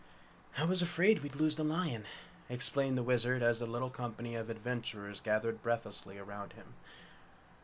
"I 0.57 0.63
was 0.65 0.81
afraid 0.81 1.21
we'd 1.21 1.35
lose 1.35 1.57
the 1.57 1.63
lion," 1.63 2.05
explained 2.49 2.97
the 2.97 3.03
Wizard 3.03 3.43
as 3.43 3.59
the 3.59 3.67
little 3.67 3.91
company 3.91 4.33
of 4.33 4.49
adventurers 4.49 5.21
gathered 5.21 5.61
breathlessly 5.61 6.17
round 6.17 6.53
him. 6.53 6.73